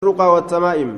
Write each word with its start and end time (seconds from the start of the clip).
الرقى 0.00 0.28
والتمائم 0.34 0.90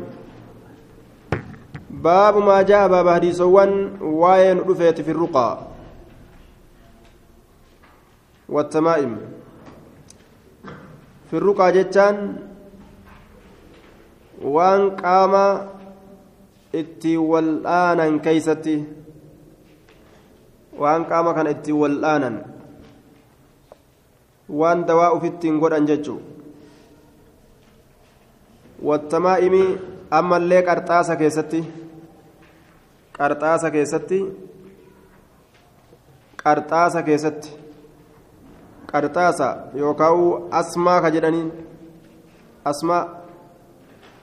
باب 1.91 2.35
ما 2.39 2.63
جاء 2.63 2.89
باب 2.89 3.07
حديثوان 3.09 3.99
وين 4.01 4.59
رفيت 4.59 5.01
في 5.01 5.11
الرقى 5.11 5.59
والتمائم 8.49 9.13
في 11.31 11.37
الرقى 11.37 11.67
جتان 11.73 12.17
وان 14.43 14.91
قام 15.03 15.35
itti 16.71 17.19
wal'aanan 17.19 18.23
keeysatti 18.23 18.87
waan 20.79 21.11
qaama 21.11 21.35
kan 21.35 21.51
itti 21.51 21.75
wal'aanan 21.75 22.47
waan 24.47 24.87
dawaa 24.87 25.11
ufittiin 25.19 25.59
godhan 25.59 25.91
jechuu 25.91 26.23
wattamaa'imi 28.89 29.65
ammallee 30.19 30.63
qarxaasa 30.69 31.17
keessatti 31.21 31.61
qarxaasa 33.19 33.71
keessatti 33.77 34.19
qarxaasa 36.45 37.03
keessatti. 37.03 37.51
Qarxaasa 38.93 39.49
yookaan 39.81 40.51
asmaa 40.61 41.01
ka 41.03 41.11
jedhaniin 41.15 41.53
asmaa 42.71 43.05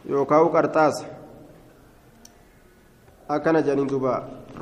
yookaan 0.09 0.49
qarxaasa. 0.55 1.05
Akkana 3.29 3.61
jedhaniin 3.61 3.89
duuba. 3.89 4.13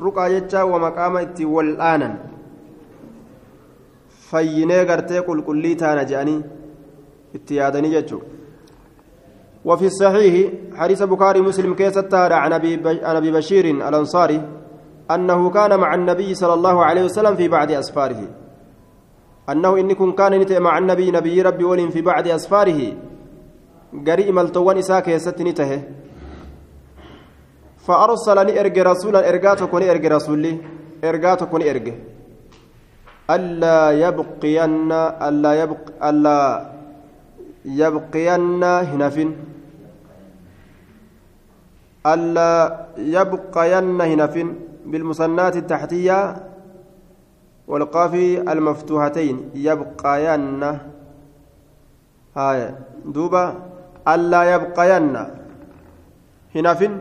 Ruqaa 0.04 0.28
jechaa 0.34 0.64
wama 0.72 0.90
qaama 0.98 1.20
ittiin 1.26 1.50
wal'aanan 1.56 2.14
fayyinee 4.30 4.84
gartee 4.90 5.22
qulqullii 5.28 5.76
taana 5.82 6.04
jedhanii 6.10 6.40
itti 7.36 7.56
yaadanii 7.60 7.94
jechuudha. 7.96 8.37
وفي 9.68 9.86
الصحيح 9.86 10.34
حديث 10.80 11.02
بخاري 11.02 11.40
مسلم 11.40 11.74
كيست 11.74 12.14
عن 12.14 12.52
أبي 13.16 13.30
بشير 13.36 13.64
الأنصاري 13.64 14.38
أنه 15.14 15.50
كان 15.50 15.72
مع 15.80 15.94
النبي 15.94 16.34
صلى 16.34 16.54
الله 16.54 16.76
عليه 16.84 17.04
وسلم 17.04 17.34
في 17.36 17.48
بعض 17.48 17.70
أسفاره. 17.72 18.20
أنه 19.50 19.70
إن 19.80 19.92
كن 19.92 20.12
كان 20.12 20.62
مع 20.62 20.78
النبي 20.78 21.10
نبي 21.10 21.42
ربي 21.42 21.64
ولين 21.64 21.90
في 21.90 22.00
بعض 22.00 22.28
أسفاره. 22.28 22.80
غري 24.08 24.32
ملتوان 24.32 24.78
اساك 24.78 25.08
يستنته 25.08 25.82
فارسلني 27.86 28.60
ارج 28.60 28.78
رسولا 28.78 29.20
كوني 29.72 29.90
ارج 29.90 30.06
رسولي 30.06 30.52
ارجاته 31.04 31.46
كوني 31.46 31.70
ارج 31.70 31.86
ألا 33.30 33.80
يبقين 34.04 34.92
ألا 35.28 35.52
يبق 35.62 35.84
ألا 36.08 36.40
يبقين 37.64 38.64
هنفن 38.64 39.28
ألا 42.06 42.86
يبقين 42.98 44.00
هنفن 44.00 44.48
بالمصنات 44.86 45.56
التحتية 45.56 46.36
والقاف 47.68 48.14
المفتوحتين. 48.54 49.50
يبقين. 49.54 50.62
هاي. 52.36 52.74
دوبا 53.04 53.54
ألا 54.08 54.54
يبقين 54.54 55.16
هنفن 56.54 56.92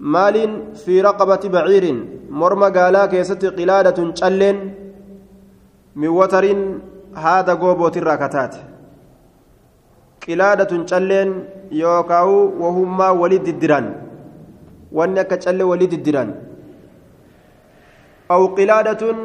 مال 0.00 0.36
في 0.74 1.00
رقبة 1.00 1.42
بعير. 1.48 1.84
مرمى 2.30 2.68
قالا 2.70 3.06
كيست 3.06 3.44
قلادة 3.44 4.14
شلين 4.14 4.74
من 5.96 6.08
وتر 6.08 6.44
haada 7.14 7.56
goobootirraa 7.56 8.18
kataate 8.22 8.58
qilaadatun 10.24 10.82
calleen 10.90 11.30
yookaan 11.82 12.28
wahummaa 12.62 13.12
walii 13.20 13.42
diddiran. 13.46 13.86
Wanni 14.98 15.20
akka 15.24 15.36
callee 15.44 15.66
walii 15.72 15.90
diddiran. 15.94 16.30
Aw 18.34 18.42
qilaadatun 18.58 19.18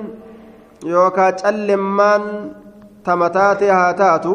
yookaan 0.93 1.35
callemmaan 1.43 2.23
tamataate 3.07 3.67
haa 3.77 3.93
taatu 4.01 4.33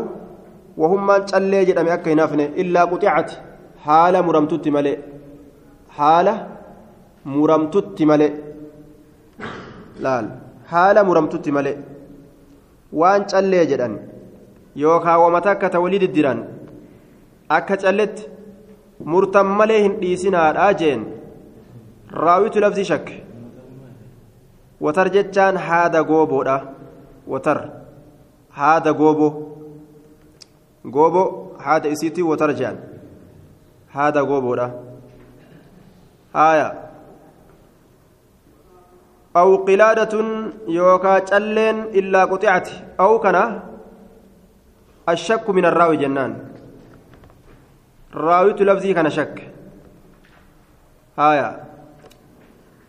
wahummaan 0.83 1.23
callee 1.33 1.63
jedhame 1.69 1.91
akka 1.97 2.11
hin 2.13 2.21
hafne 2.25 2.45
illaa 2.65 2.87
quxicati 2.93 3.35
haala 3.87 4.23
muramtutti 4.29 4.71
malee. 4.77 4.97
Haala 5.99 6.35
muramtutti 7.37 8.07
malee. 8.11 8.33
Laal. 10.05 10.27
Haala 10.73 11.01
muramtutti 11.11 11.53
malee. 11.59 11.77
waan 13.01 13.23
callee 13.31 13.65
jedhan 13.71 13.95
yookaan 14.83 15.21
wamata 15.25 15.51
akka 15.55 15.71
ta 15.75 15.81
walii 15.85 16.01
diddiran 16.05 16.41
akka 17.59 17.77
calletti 17.85 18.29
murtan 19.13 19.47
malee 19.61 19.81
hin 19.85 19.95
dhiisinaadhaa 20.01 20.73
jeen 20.83 21.05
raawitu 22.25 22.61
lafzi 22.65 22.85
shakke 22.91 23.17
watar 24.87 25.07
jechaan 25.17 25.57
haada 25.69 26.03
gooboodha 26.11 26.57
watar 27.35 27.59
haada 28.59 28.93
goobo 29.01 29.29
goobo 30.97 31.23
haada 31.65 31.89
isiitii 31.97 32.29
watar 32.33 32.51
jean 32.61 32.77
haada 33.97 34.25
gooboodha 34.33 34.69
haaya 36.39 36.69
أو 39.37 39.57
قلادة 39.57 40.15
يوكا 40.69 41.19
تشلين 41.19 41.77
إلا 41.99 42.25
قطعت 42.25 42.69
أو 43.01 43.19
كان 43.19 43.61
الشك 45.09 45.51
من 45.51 45.65
الراوي 45.65 45.97
جنان. 45.97 46.33
راوي 48.15 48.53
لفظي 48.53 48.95
كان 48.95 49.11
شك. 49.11 49.53
هايا. 51.19 51.65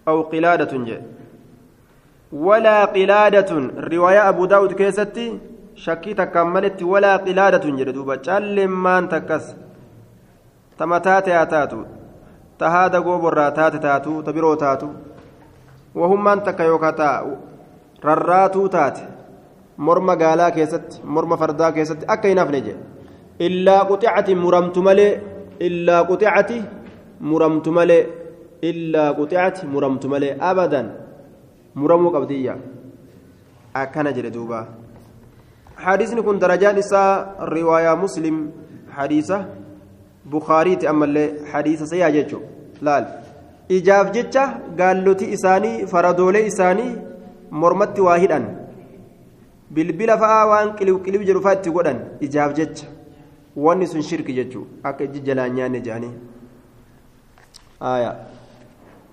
أو 0.08 0.22
قلادة 0.22 0.78
جي 0.78 1.00
ولا 2.32 2.86
قلادة. 2.86 3.52
رواية 3.78 4.30
أبو 4.30 4.46
داود 4.46 4.74
كيستي 4.74 5.40
شكي 5.76 6.14
تكملت. 6.14 6.84
ولا 6.84 7.18
قلادة 7.18 7.66
أتاتو. 11.44 11.84
تاتي 13.50 13.80
تاتو. 13.80 14.22
تبرو 14.22 14.54
تاتو. 14.54 14.90
taa'u 16.94 17.32
rarraatuu 18.08 18.68
taate 18.76 19.04
morma 19.88 20.16
gaalaa 20.22 20.52
keessatti 20.58 21.02
morma 21.16 21.38
fardaa 21.42 21.72
keessatti 21.78 22.10
akka 22.16 22.32
hin 22.32 22.42
hafne 22.42 22.62
jedhe 22.68 22.80
illaa 23.48 23.82
quxicati 23.92 24.36
muramtu 24.44 24.84
malee 24.88 25.12
illaa 25.68 26.02
quxicati 26.10 26.58
muramtu 27.32 27.76
malee 27.78 28.02
illaa 28.72 29.14
quxicati 29.20 29.70
muramtu 29.76 30.12
malee 30.14 30.34
abadan 30.50 30.92
muramuu 31.84 32.12
qabdiyya 32.18 32.58
akkana 33.84 34.16
jedhe 34.20 34.34
duuba 34.38 34.68
kun 36.28 36.44
darajaan 36.44 36.84
isaa 36.84 37.12
riwaayaa 37.56 37.96
muslim 38.06 38.38
hadiisa 38.98 39.46
bukaariiti 40.36 40.88
ammallee 40.94 41.28
hadiisa 41.52 41.88
sayyaa 41.92 42.12
jechuudha 42.18 42.48
laal. 42.82 43.06
ijaaf 43.78 44.08
jecha 44.16 44.44
gaalloti 44.80 45.32
isaanii 45.36 45.86
faradoolee 45.92 46.46
isaanii 46.52 46.92
mormatti 47.64 48.02
waa 48.08 48.18
hidhan 48.24 48.46
bilbila 49.70 50.18
fa'aa 50.18 50.46
waan 50.52 50.76
qiliw 50.78 50.98
qiliw 51.06 51.22
jedhu 51.28 51.42
fa'aa 51.42 51.58
itti 51.60 51.72
godhan 51.72 52.00
ijaaf 52.22 52.54
jecha. 52.58 52.88
Wanni 53.56 53.88
sun 53.88 54.02
shirki 54.02 54.34
jechuu 54.34 54.66
akka 54.84 55.04
ijji 55.04 55.22
jalaan 55.28 55.54
nyaanne 55.56 55.80
jedhanii. 55.86 56.16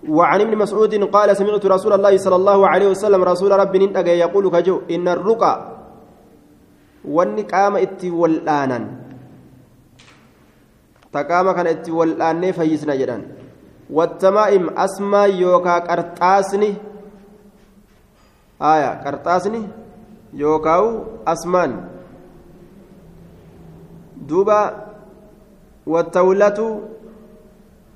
وعن 0.06 0.40
ابن 0.40 0.54
مسعود 0.58 0.94
قال 1.10 1.36
سمعت 1.36 1.66
رسول 1.66 1.92
الله 1.98 2.14
صلى 2.16 2.36
الله 2.36 2.58
عليه 2.68 2.88
وسلم 2.94 3.20
رسول 3.24 3.50
ربي 3.50 3.78
ننتقى 3.78 4.18
يقول 4.18 4.44
كجو 4.54 4.86
إن 4.90 5.08
الرقى 5.08 5.54
والنقام 7.04 7.74
اتي 7.76 8.10
والآنا 8.10 8.78
تقام 11.12 11.46
كان 11.56 11.66
اتي 11.66 11.90
والآن 11.90 12.42
فيسنا 12.52 12.94
جدًا 12.94 13.18
والتمائم 13.90 14.64
أسماء 14.78 15.30
يوكا 15.34 15.78
قرطاسني 15.78 16.74
آية 18.62 18.90
قرطاسني 20.32 20.40
يوكاو 20.40 21.04
أسمان. 21.26 21.88
دوبا 24.16 24.86
والتولة 25.86 26.80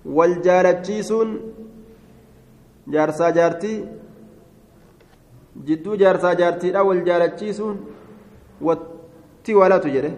والجارتشيسون. 0.05 1.41
جارسا 2.89 3.31
جارتي. 3.31 3.85
جدو 5.67 5.95
جارسا 5.95 6.33
جارتي 6.33 6.71
لا 6.71 6.81
والجارتشيسون. 6.81 7.87
والتولة 8.61 9.79
جره 9.79 10.13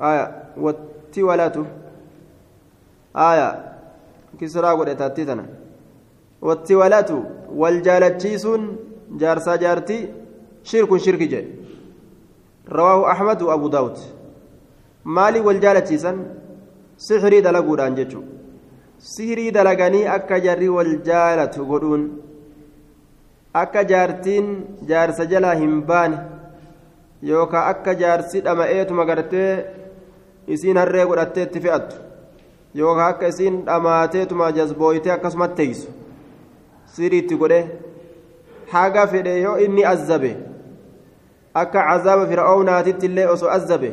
آية 0.00 0.42
والتولة. 0.56 1.66
آية 3.16 3.70
kisraa 4.40 4.76
godhe 4.76 4.94
taatti 4.94 5.26
tana 5.26 5.44
watti 6.40 6.74
walatu 6.74 7.24
wal 7.60 7.82
jaalachiisuun 7.82 8.62
jaarsaa 9.16 9.56
jaartii 9.56 10.08
shirkun 10.63 10.99
shirki 10.99 11.27
jedhe 11.35 11.65
رواه 12.65 13.11
أحمد 13.11 13.41
وأبو 13.41 13.67
داود 13.67 13.97
maalii 15.05 15.39
wal 15.45 15.59
jaalachiisan 15.61 16.17
sihirii 16.97 17.41
dalaguudhaan 17.45 17.95
jechuudha 17.95 18.31
sihirii 19.09 19.51
dalaganii 19.57 20.07
akka 20.13 20.39
jarri 20.45 20.69
wal 20.75 20.93
jaalatu 21.09 21.65
godhuun 21.71 22.07
akka 23.53 23.83
jaartiin 23.91 24.47
jaarsa 24.91 25.27
jalaa 25.33 25.53
hin 25.59 25.75
baane 25.91 26.17
yookaan 27.31 27.69
akka 27.73 27.93
jaarsi 28.01 28.41
dhama'eetuma 28.47 29.05
gartee 29.11 29.51
isiin 30.57 30.81
harree 30.83 31.05
godhattee 31.11 31.45
itti 31.49 31.63
fe'attu 31.67 32.01
yookaan 32.81 33.09
akka 33.13 33.31
isiin 33.35 33.61
dhamaateetuma 33.69 34.51
jazbooyitee 34.57 35.13
akkasumas 35.17 35.55
teessu 35.61 35.93
siriitti 36.97 37.41
godhe 37.43 37.61
haga 38.73 39.07
fedhe 39.13 39.39
yoo 39.45 39.55
inni 39.67 39.85
azzabe 39.93 40.35
akka 41.54 41.82
cazaaba 41.88 42.26
fir'aawnaatitti 42.26 43.06
illee 43.06 43.26
osoo 43.34 43.50
azzabe 43.56 43.90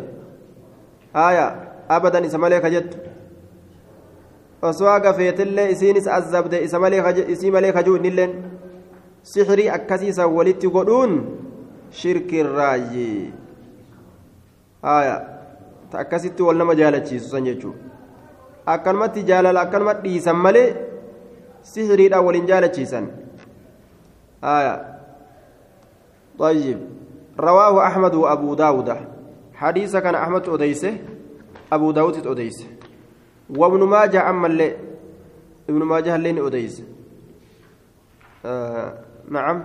aayaa 1.14 1.52
abadan 1.96 2.26
isa 2.26 2.38
malee 2.38 2.60
ka 2.62 2.70
jettu 2.70 2.98
osoo 4.62 4.90
haga 4.90 5.14
feetillee 5.14 5.72
isiinis 5.72 6.08
azzabde 6.18 6.58
isii 7.34 7.52
malee 7.56 7.72
kajuu 7.78 7.96
innilleen 8.00 8.34
sixirii 9.32 9.70
akkasiisan 9.78 10.30
walitti 10.38 10.68
godhuun 10.76 11.14
shirkirraayyi 12.02 13.34
aayaa 14.96 15.22
ta 15.92 16.00
akkasitti 16.04 16.44
wal 16.44 16.58
nama 16.58 16.76
jaalachiisu 16.82 17.30
san 17.30 17.46
jechuudha 17.46 17.80
akkanumatti 18.76 19.24
jaalala 19.30 19.62
akkanumatti 19.66 20.10
dhiisan 20.10 20.36
malee 20.46 20.68
sixiriidhaan 21.72 22.26
waliin 22.26 22.48
jaalachiisan 22.52 23.08
aayaa 24.54 24.78
طيب 26.40 26.80
رواه 27.41 27.87
أحمد 27.87 28.15
وأبو 28.15 28.55
داود 28.55 28.97
حديث 29.55 29.97
كان 29.97 30.15
أحمد 30.15 30.49
أديسه 30.49 30.99
أبو 31.73 31.91
داود 31.91 32.27
أديسه 32.27 32.67
وابن 33.51 33.83
ماجه 33.83 34.31
أما 34.31 34.47
اللي 34.47 34.77
ابن 35.69 35.83
ماجه 35.83 36.17
اللين 36.17 36.47
أديسه 36.47 36.85
آه 38.45 38.99
نعم 39.29 39.65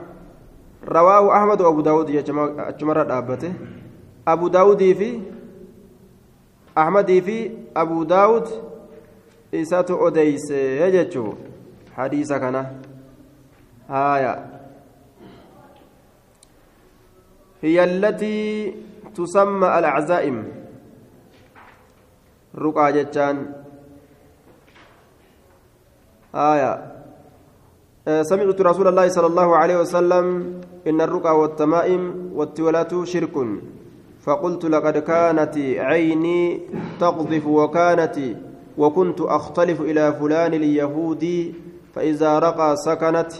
رواه 0.87 1.37
أحمد 1.37 1.61
وأبو 1.61 1.81
داود 1.81 2.09
يا 2.09 2.21
جماعة 2.21 3.17
أبته 3.17 3.53
أبو 4.27 4.47
داود 4.47 4.77
في 4.77 5.21
أحمد 6.77 7.19
في 7.19 7.51
أبو 7.75 8.03
داود 8.03 8.47
إساتو 9.53 10.07
أديس 10.07 10.51
يجتشو 10.51 11.33
حديث 11.95 12.33
كان 12.33 12.55
آية 13.89 14.50
هي 17.62 17.84
التي 17.84 18.74
تسمى 19.14 19.68
العزائم. 19.78 20.38
رقى 22.58 22.92
جتان 22.92 23.36
آية. 26.34 26.72
سمعت 28.22 28.60
رسول 28.60 28.88
الله 28.88 29.08
صلى 29.08 29.26
الله 29.26 29.56
عليه 29.56 29.76
وسلم 29.80 30.26
إن 30.86 31.00
الرقى 31.00 31.38
والتمائم 31.38 32.32
والتولات 32.34 33.04
شرك. 33.04 33.36
فقلت 34.22 34.64
لقد 34.64 34.98
كانت 34.98 35.54
عيني 35.58 36.60
تقذف 37.00 37.46
وكانت 37.46 38.16
وكنت 38.78 39.20
أختلف 39.20 39.80
إلى 39.80 40.12
فلان 40.12 40.54
اليهودي 40.54 41.54
فإذا 41.94 42.38
رقى 42.38 42.76
سكنت. 42.76 43.32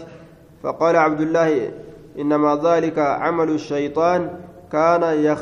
فقال 0.63 0.95
عبد 0.95 1.21
الله 1.21 1.71
إنما 2.19 2.61
ذلك 2.63 2.99
عمل 2.99 3.49
الشيطان 3.49 4.29
كان 4.71 5.03
يخ 5.03 5.39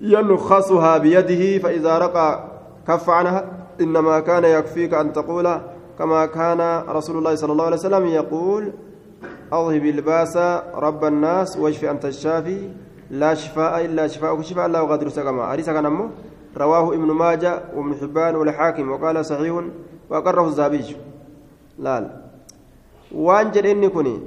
ينخصها 0.00 0.98
بيده 0.98 1.58
فإذا 1.58 1.98
رقى 1.98 2.44
كف 2.88 3.10
عنها 3.10 3.44
إنما 3.80 4.20
كان 4.20 4.44
يكفيك 4.44 4.94
أن 4.94 5.12
تقول 5.12 5.60
كما 5.98 6.26
كان 6.26 6.82
رسول 6.88 7.18
الله 7.18 7.34
صلى 7.34 7.52
الله 7.52 7.64
عليه 7.64 7.76
وسلم 7.76 8.06
يقول 8.06 8.72
أظهب 9.52 9.84
الباس 9.84 10.36
رب 10.74 11.04
الناس 11.04 11.56
واشف 11.56 11.84
أنت 11.84 12.04
الشافي 12.04 12.68
لا 13.10 13.34
شفاء 13.34 13.84
إلا 13.84 14.06
شفاءك 14.06 14.40
شفاء 14.40 14.66
الله 14.66 14.82
وغادر 14.82 15.08
سقما 15.08 15.52
أريس 15.52 15.70
كان 15.70 16.10
رواه 16.56 16.94
ابن 16.94 17.10
ماجه 17.10 17.62
وابن 17.76 17.94
حبان 17.94 18.36
والحاكم 18.36 18.90
وقال 18.90 19.26
صحيح 19.26 19.64
وأقره 20.10 20.46
الزابيج 20.46 20.94
لا, 21.78 22.00
لا. 22.00 22.10
وانجل 23.14 23.66
إني 23.66 23.88
كني 23.88 24.20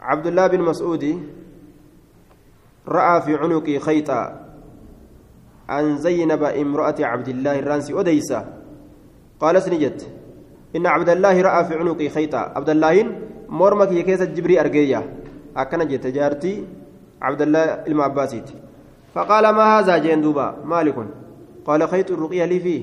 عبد 0.00 0.26
الله 0.26 0.46
بن 0.46 0.60
مسعود 0.60 1.22
رأى 2.88 3.20
في 3.22 3.36
عنقي 3.36 3.78
خيطا 3.78 4.46
عن 5.68 5.96
زينب 5.98 6.42
امرأة 6.42 6.94
عبد 7.00 7.28
الله 7.28 7.58
الرانسي 7.58 8.00
أديسة 8.00 8.44
قال 9.40 9.62
سنجت 9.62 10.08
إن 10.76 10.86
عبد 10.86 11.08
الله 11.08 11.42
رأى 11.42 11.64
في 11.64 11.74
عنقي 11.74 12.08
خيطا. 12.08 12.38
عبد 12.38 12.70
الله 12.70 12.94
مرمك 13.48 13.92
يكيس 13.92 14.22
جبري 14.22 14.60
أرقية 14.60 15.00
أكن 15.56 15.88
جت 15.88 16.06
جارتي 16.06 16.64
عبد 17.22 17.42
الله 17.42 17.64
المعباسيت. 17.64 18.48
فقال 19.14 19.44
ما 19.50 19.78
هذا 19.78 19.98
جين 19.98 20.20
دوبا؟ 20.20 20.56
مالك. 20.64 20.94
قال 21.66 21.88
خيط 21.88 22.10
الرقية 22.10 22.44
لي 22.44 22.60
فيه. 22.60 22.82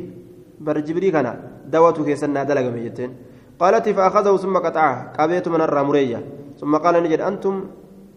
بر 0.59 0.80
جبري 0.80 1.12
كان 1.12 1.39
دوته 1.68 2.06
كيسنا 2.06 2.44
دلق 2.44 2.62
ميتين 2.62 3.16
قالت 3.59 3.89
فأخذه 3.89 4.38
ثم 4.38 4.57
قطعه. 4.57 5.13
قبيت 5.19 5.48
من 5.48 5.62
الرامرية 5.62 6.43
ثم 6.63 6.71
قال 6.80 6.95
نجد 7.04 7.19
أنتم 7.19 7.56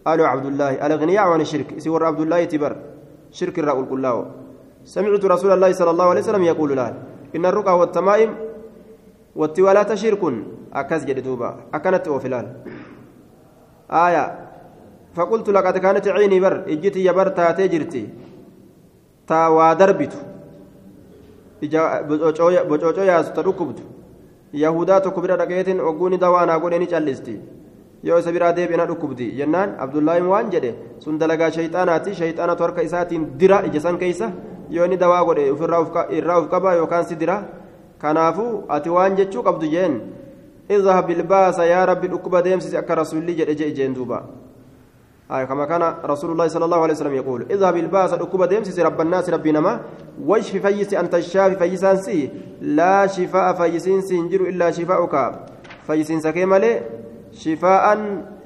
آل 0.07 0.19
عبد 0.23 0.45
الله. 0.55 0.71
الأغنياء 0.87 1.27
عن 1.35 1.41
الشرك. 1.43 1.83
سور 1.83 1.99
عبد 1.99 2.21
الله 2.23 2.47
تبر. 2.47 2.73
شرك 3.35 3.59
الرأول 3.59 3.85
كله 3.91 4.15
سمعت 4.87 5.19
رسول 5.19 5.51
الله 5.51 5.75
صلى 5.75 5.91
الله 5.91 6.07
عليه 6.15 6.23
وسلم 6.23 6.43
يقول 6.55 6.71
لا 6.79 6.87
إن 7.35 7.43
الرقى 7.43 7.73
والتمائم 7.79 8.31
والتوالات 9.35 9.91
شرك. 9.99 10.23
أكز 10.71 11.01
جدوبا 11.03 11.75
أكنت 11.75 12.07
وفلال 12.07 12.45
آية. 13.91 14.25
فقلت 15.11 15.47
لقد 15.51 15.75
كانت 15.83 16.07
عيني 16.07 16.39
بر. 16.39 16.55
إجتي 16.71 17.03
يبر 17.03 17.27
تا 19.27 19.47
ودربت 19.47 20.13
بوجوجو 22.67 23.03
ياسو 23.03 23.35
تركبت 23.35 23.79
yahudaa 24.53 25.01
tokko 25.01 25.21
bira 25.21 25.35
dhaqeetiin 25.37 25.81
ogguuni 25.81 26.17
dawaanaa 26.17 26.59
godhe 26.59 26.79
ni 26.79 26.87
callisti 26.87 27.33
yoo 28.03 28.19
isa 28.19 28.31
biraa 28.31 28.53
deebi'ina 28.53 28.85
dhukkubdi 28.85 29.31
jennaan 29.37 29.75
abdullaahi 29.79 30.21
waan 30.21 30.51
jedhe 30.51 30.75
sun 30.99 31.17
dalagaa 31.17 31.51
shayxaanaati 31.51 32.15
shayxaanatu 32.19 32.63
harka 32.63 32.81
isaatiin 32.83 33.37
dira 33.37 33.63
ija 33.65 33.79
san 33.79 33.97
keeysa 33.97 34.31
yoo 34.69 34.85
inni 34.85 34.97
dawaa 34.97 35.23
godhe 35.25 35.47
irraa 36.19 36.39
uf 36.41 36.49
qaba 36.49 36.75
yookaan 36.75 37.05
si 37.05 37.15
dira 37.15 37.37
kanaafuu 38.01 38.63
ati 38.69 38.89
waan 38.89 39.15
jechuu 39.15 39.43
qabdu 39.43 39.67
jeen 39.75 40.01
اذهب 40.71 41.09
الباس 41.09 41.59
يا 41.59 41.85
ربي 41.85 42.07
أكبا 42.07 42.39
ديمسس 42.39 42.75
أكا 42.75 42.93
رسولي 42.93 43.33
جد 43.33 43.49
إجي 43.49 43.67
إجين 43.71 43.93
دوبا 43.93 44.19
آه 45.31 45.43
كما 45.43 45.65
كان 45.65 45.83
رسول 46.05 46.31
الله 46.31 46.47
صلى 46.47 46.65
الله 46.65 46.81
عليه 46.81 46.93
وسلم 46.93 47.15
يقول 47.15 47.45
اذهب 47.51 47.77
الباس 47.77 48.13
أكبا 48.13 48.45
ديمسس 48.45 48.79
رب 48.79 49.01
الناس 49.01 49.29
ربي 49.29 49.51
نما 49.51 49.79
واشف 50.25 50.67
فيس 50.67 50.93
أنت 50.93 51.15
الشافي 51.15 51.55
فيسان 51.55 51.97
سي 51.97 52.29
لا 52.61 53.07
شفاء 53.07 53.53
فيسين 53.53 54.01
سنجر 54.01 54.41
إلا 54.41 54.71
شفاؤك 54.71 55.15
فيسين 55.87 56.19
سكيمالي 56.19 56.81
شفاء 57.33 57.83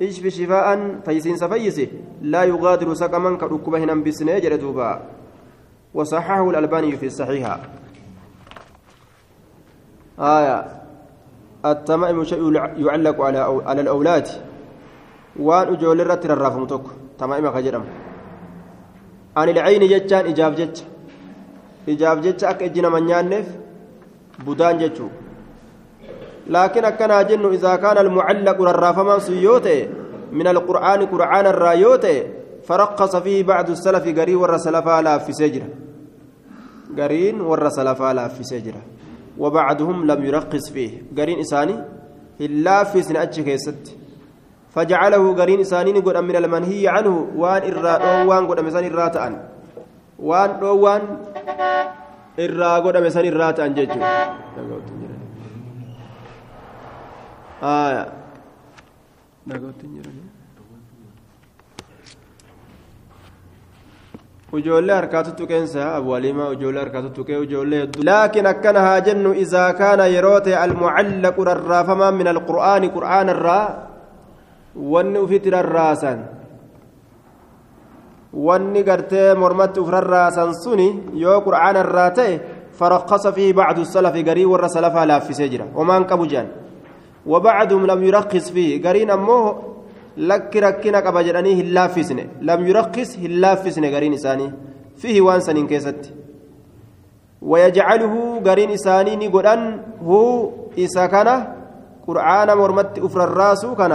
اشف 0.01 0.27
شفاء؟ 0.27 0.99
فيسين 1.05 1.37
سفيسي 1.37 1.89
لا 2.21 2.43
يغادر 2.43 2.93
سقما 2.93 3.37
كركبه 3.37 3.83
هنم 3.83 4.03
بسنة 4.03 4.39
جردوبا 4.39 5.01
وصححه 5.93 6.49
الألباني 6.49 6.97
في 6.97 7.05
الصحيحة 7.05 7.59
آية. 10.19 10.65
التمائم 11.65 12.23
شيء 12.23 12.53
يعلق 12.77 13.21
على 13.21 13.39
على 13.65 13.81
الأولاد. 13.81 14.27
وان 15.39 15.67
أجول 15.73 16.01
الرتر 16.01 16.33
الرافم 16.33 16.65
توك 16.65 16.85
تمائم 17.19 17.51
خجرم. 17.51 17.85
عن 19.37 19.49
العين 19.49 19.87
جتان 19.87 20.25
إجاب 20.25 20.55
جت 20.55 20.85
إجاب 21.89 22.21
جت 22.21 22.43
أك 22.43 22.63
إجنا 22.63 22.89
من 22.89 23.09
يانف 23.09 23.47
بدان 24.45 24.77
جتشو. 24.77 25.07
لكن 26.47 26.85
أكنا 26.85 27.21
جن 27.21 27.45
إذا 27.53 27.75
كان 27.75 27.97
المعلق 27.97 28.61
الرافم 28.61 29.19
سيوته 29.19 29.87
من 30.31 30.47
القرآن 30.47 31.05
قرآن 31.05 31.45
الرايوته 31.45 32.23
فرقص 32.63 33.15
فيه 33.15 33.43
بعض 33.43 33.69
السلف 33.69 34.19
قري 34.19 34.35
ور 34.35 34.57
سلفا 34.57 35.01
لا 35.01 35.17
في 35.17 35.33
سجرة. 35.33 35.67
قرين 36.97 37.41
ور 37.41 37.69
سلفا 37.69 38.13
لا 38.13 38.27
في 38.27 38.43
سجرة. 38.43 38.81
وبعضهم 39.37 40.05
لم 40.05 40.25
يرقص 40.25 40.69
فيه. 40.69 41.01
قرين 41.17 41.39
إساني؟ 41.39 41.75
إلا 42.41 42.83
في 42.83 43.01
سنة 43.01 43.25
كيست. 43.25 43.97
فجعله 44.69 45.35
قرين 45.35 45.59
إساني 45.59 45.91
نقول 45.91 46.21
من 46.21 46.35
المنهي 46.35 46.87
عنه. 46.87 47.27
وان 47.35 47.61
إرى 47.61 48.27
وان 48.27 48.47
قد 48.47 48.59
مسان 48.59 48.83
إرى 48.93 49.11
وان 50.19 50.63
وان 50.63 51.01
إرى 52.39 52.71
قد 52.85 52.97
مسان 52.97 53.25
إرى 53.33 53.53
تأن 53.53 53.73
آية 57.63 58.21
ijoollee 64.57 64.95
harkaatu 64.95 65.31
tuqeensa 65.31 65.95
abu 65.95 66.11
waliimaa 66.11 66.51
ijoollee 66.53 66.79
harkaatu 66.83 67.09
tuqee 67.09 67.39
ijoollee 67.43 67.79
hedduu 67.81 68.03
laakiin 68.03 68.47
akkana 68.47 68.81
haa 68.85 69.01
jennu 69.01 69.31
izaa 69.43 69.73
kaana 69.73 70.07
yeroo 70.15 70.39
ta'e 70.39 70.55
almucallaqu 70.55 71.45
rarraafamaan 71.49 72.15
min 72.15 72.27
alqur'aani 72.27 72.89
qur'aana 72.97 73.35
irraa 73.37 73.65
wanni 74.93 75.19
ufitti 75.19 75.49
rarraasan 75.55 76.25
wanni 78.47 78.83
gartee 78.83 79.33
mormatti 79.43 79.79
uf 79.79 79.89
rarraasan 79.97 80.53
suni 80.63 80.89
yoo 81.25 81.37
qur'aana 81.47 81.85
irraa 81.87 82.09
ta'e 82.21 82.39
فرخص 82.81 83.27
فيه 83.27 83.53
بعض 83.53 83.79
السلف 83.79 84.29
قري 84.29 84.45
ور 84.45 84.67
سلفا 84.67 85.05
لا 85.05 85.19
في 85.19 85.33
سجرة 85.33 85.67
وما 85.75 85.97
انقبوا 85.97 86.25
جان 87.25 87.33
وبعضهم 87.33 87.85
لم 87.85 88.03
يرخص 88.03 88.51
فيه. 88.51 88.87
قرين 88.87 89.11
أمه 89.11 89.55
لك 90.17 90.57
ركنا 90.57 90.99
قبجراني 90.99 91.61
هلافسن 91.61 92.19
لم 92.41 92.67
يرخص 92.67 93.17
هلافسن 93.17 93.85
قرين 93.85 94.13
إساني. 94.13 94.51
فيه 94.97 95.21
وانسن 95.21 95.67
كيست. 95.67 96.13
ويجعله 97.41 98.41
قرين 98.45 98.71
إساني 98.71 99.15
نقران 99.15 99.79
هو 100.05 100.49
إسا 100.79 101.05
كان 101.05 101.47
قرآن 102.07 102.57
مرمت 102.57 102.99
أفر 102.99 103.23
الراس 103.23 103.65
كان 103.65 103.93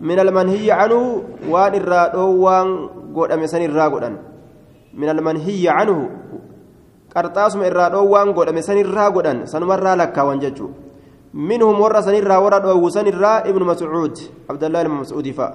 من 0.00 0.18
المنهي 0.18 0.72
عنه 0.72 1.22
وان 1.48 1.74
الرادو 1.74 2.26
وان 2.44 2.88
قد 3.16 3.30
أمسن 3.32 3.62
الراقودان 3.62 4.16
من 4.94 5.08
المنهي 5.08 5.68
عنه. 5.68 6.08
qarxaasuma 7.14 7.66
irraa 7.66 7.90
dhoowwaan 7.90 8.32
godhame 8.32 8.62
sanirraa 8.62 9.10
godhan 9.10 9.46
sanumarraa 9.52 9.96
lakkaawan 9.98 10.38
jechuudha 10.38 10.89
minhum 11.34 11.80
warra 11.80 12.02
sanirraa 12.02 12.40
warra 12.40 12.60
dhoowwu 12.60 12.90
sanirraa 12.90 13.42
ibnu 13.46 13.64
mascuud 13.64 14.16
abdallaa 14.48 14.82
ilma 14.82 15.02
mascuudii 15.02 15.32
fa'a 15.32 15.52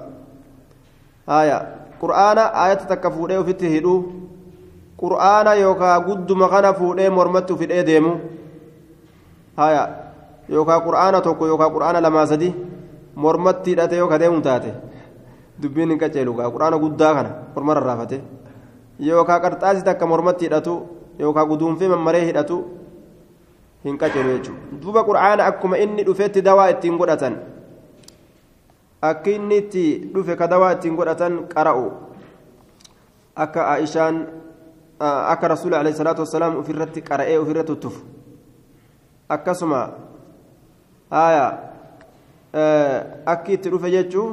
haya 1.26 1.58
qur'aana 2.00 2.54
ayata 2.54 2.86
takka 2.92 3.10
fuudhee 3.10 3.38
ofitti 3.38 3.68
hidhu 3.68 3.94
qur'aana 4.96 5.54
yookaa 5.54 6.00
gudduma 6.00 6.48
kana 6.48 6.72
fuudhee 6.74 7.10
mormatti 7.10 7.52
ufidhee 7.52 7.84
deemu 7.84 8.12
haya 9.56 9.82
yookaa 10.48 10.80
qur'aana 10.80 11.20
tokko 11.20 11.46
yookaa 11.46 11.70
qur'aana 11.76 12.00
lamaa 12.00 12.26
sadi 12.26 12.54
mormatti 13.16 13.70
hidhate 13.70 13.96
yoo 13.96 14.08
ka 14.08 14.18
deemu 14.18 14.40
taate 14.40 14.72
dubbiin 15.62 15.90
hin 15.90 15.98
qaceelu 15.98 16.32
qur'aana 16.32 16.78
guddaa 16.78 17.12
kana 17.14 17.30
mormarra 17.54 17.84
raafate 17.90 18.20
yookaa 19.00 19.40
qarxaasi 19.44 19.84
takka 19.84 20.06
mormatti 20.06 20.48
hidhatu 20.48 20.74
yookaan 21.18 21.48
guduunfee 21.48 21.88
mammaree 21.88 22.24
hidhatu 22.28 22.64
hin 23.86 23.98
qaceelu 23.98 24.30
jechuudha. 24.38 24.78
Duuba 24.82 25.04
qura'aana 25.06 25.46
akkuma 25.46 25.78
inni 25.78 26.02
dhufetti 26.04 26.42
dawaa 26.42 26.70
ittiin 26.74 26.96
godhatan 26.98 27.36
akka 29.02 29.30
inni 29.30 29.56
itti 29.62 29.84
dhufe 30.14 30.36
ka 30.36 30.46
dawaa 30.50 30.72
ittiin 30.76 30.96
godhatan 30.96 31.46
qara'u. 31.54 31.86
Akka 33.36 33.68
aishaan 33.76 34.26
akka 34.98 35.48
rasuula 35.48 35.78
alayhi 35.80 35.96
salaatu 35.96 36.20
wassalaam 36.26 36.58
ofirratti 36.58 37.00
qara'ee 37.02 37.38
ofirratti 37.38 37.72
tuttufu. 37.72 38.00
Akkasuma 39.28 39.80
haaya 41.10 41.46
akki 43.26 43.52
itti 43.60 43.70
dhufe 43.70 43.90
jechuu 43.94 44.28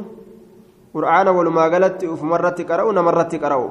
qura'aana 0.93 1.31
walumaa 1.31 1.69
galatti 1.69 2.07
ufumarratti 2.07 2.63
qara'u 2.65 2.91
namarratti 2.93 3.39
qara'u. 3.39 3.69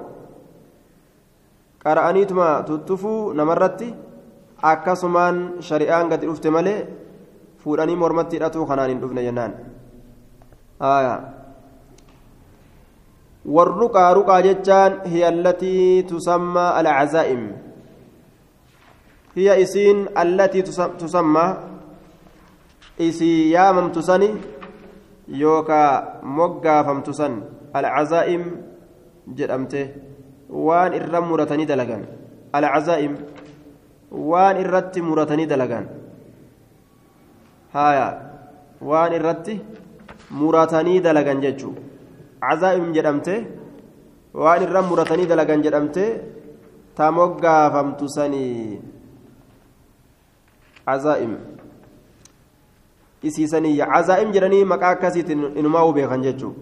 qara'aniituma 1.83 2.63
tuttufuu 2.67 3.33
namarratti 3.35 3.89
akkasumaan 4.63 5.37
shari'aan 5.69 6.09
gadi 6.13 6.27
dhufte 6.31 6.51
malee 6.57 6.87
fuudhanii 7.63 7.97
mormatti 8.03 8.37
hidhatuu 8.37 8.67
kanaan 8.71 8.91
hin 8.91 9.01
dhufne 9.03 9.23
jennaan 9.27 9.53
warruqaa 13.57 14.15
ruqaa 14.15 14.41
jechaan 14.47 15.03
hiya 15.13 15.29
allatii 15.35 16.03
tusammaa 16.11 16.71
alcazaa'im 16.81 17.43
hiya 19.37 19.57
isiin 19.65 20.09
allatii 20.23 20.63
tusammaa 20.99 21.51
isii 23.09 23.53
yaamamtu 23.53 24.03
sani 24.09 24.31
yookaa 25.43 26.23
moggaafamtu 26.39 27.15
san 27.21 27.43
alcazaa'im 27.81 28.45
jedhamte 29.39 29.83
waan 30.67 30.95
irra 31.01 31.21
muratanii 31.31 31.67
dalagan 31.73 32.03
alcazaa'im 32.53 33.15
waan 34.13 34.57
irratti 34.65 35.01
muratanii 35.03 35.47
dalagan 35.53 35.87
haya 37.73 38.07
waan 38.91 39.13
irratti 39.19 39.61
muratanii 40.41 41.01
dalagan 41.01 41.41
jechuu 41.45 41.75
cazaa'im 42.41 42.93
jedhamte 42.97 43.35
waan 44.43 44.63
irra 44.67 44.83
muratanii 44.91 45.27
dalagan 45.33 45.63
jedhamte 45.67 46.05
ta 46.97 47.11
moggaafamtu 47.19 48.09
sanii 48.17 48.81
cazaa'im 50.87 51.33
isiisaniyya 53.23 53.87
cazaa'im 53.95 54.33
jedhanii 54.37 54.65
maqaa 54.75 54.93
akkasiitiin 54.97 55.57
inumaa 55.63 55.87
beekan 55.99 56.29
jechuu 56.29 56.55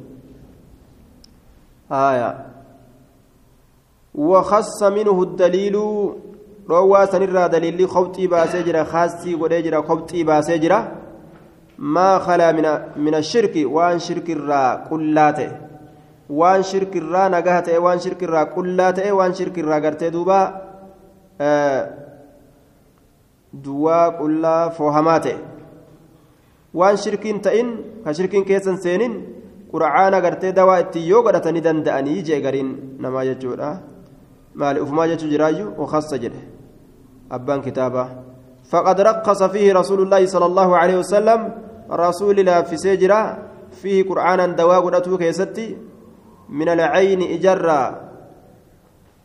haya 1.88 2.30
وخص 4.14 4.82
منه 4.82 5.22
الدليل 5.22 5.76
روى 6.70 7.06
سنرى 7.06 7.48
دليل 7.54 7.88
خبطي 7.88 8.26
باسجرة 8.26 8.82
خاصي 8.92 9.34
ودجرة 9.34 9.80
خبطي 9.88 10.20
باسجرة 10.28 10.80
ما 11.78 12.18
خلا 12.18 12.52
من 12.52 12.66
من 13.04 13.14
الشرك 13.14 13.54
وان 13.74 13.98
شرك 13.98 14.30
الرا 14.30 14.62
كلاته 14.88 15.50
وان 16.30 16.62
شرك 16.62 16.96
الرا 16.96 17.22
نجاته 17.34 17.78
وان 17.78 17.98
شرك 18.04 18.20
الرا 18.22 18.42
كلاته 18.54 19.12
وان 19.12 19.32
شرك 19.34 19.58
الرا 19.58 19.76
غرته 19.84 20.08
دوبا 20.08 20.40
آه 21.40 21.82
دوا 23.52 24.08
كلا 24.08 24.68
فهماته 24.68 25.36
وان 26.74 26.96
شركين 26.96 27.42
تئن 27.42 27.68
كشركين 28.06 28.44
كيسن 28.44 28.76
سينين 28.76 29.12
قرآن 29.72 30.14
غرته 30.14 30.50
دوا 30.50 30.78
اتيو 30.78 31.20
غدتني 31.26 31.60
دندأني 31.60 32.22
جي 32.26 32.36
غرين 32.44 32.68
نما 33.00 33.22
يجودا 33.22 33.70
maali 34.54 34.80
ufumaa 34.80 35.08
jechuu 35.08 35.28
jiraayyuu 35.28 35.72
وخص 35.78 36.14
جده. 36.14 36.40
أبان 37.32 37.60
كتابة. 37.62 38.30
فقد 38.70 39.00
رقص 39.00 39.42
فيه 39.42 39.72
رسول 39.74 40.00
الله 40.02 40.26
صلى 40.26 40.46
الله 40.46 40.68
عليه 40.76 40.96
وسلم 40.98 41.40
رسول 41.90 42.38
الله 42.40 42.62
في 42.62 42.76
سجرة 42.76 43.38
فيه 43.82 44.06
قرآنا 44.08 44.46
دواء 44.46 44.80
قدته 44.80 45.18
كيستي 45.18 45.76
من 46.48 46.68
العين 46.68 47.22
إجرة 47.22 47.82